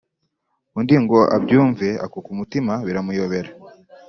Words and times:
undi 0.77 0.95
ngo 1.03 1.19
abyumve 1.35 1.87
akuka 2.05 2.27
umutima 2.35 2.73
biramuyobera 2.85 3.49